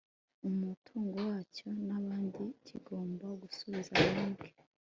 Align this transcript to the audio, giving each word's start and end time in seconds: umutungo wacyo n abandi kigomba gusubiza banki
umutungo 0.49 1.17
wacyo 1.29 1.67
n 1.87 1.89
abandi 1.99 2.43
kigomba 2.65 3.27
gusubiza 3.41 3.91
banki 4.11 4.49